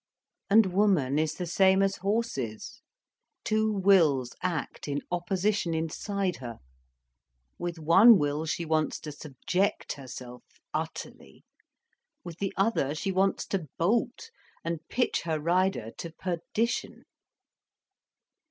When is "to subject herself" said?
9.01-10.41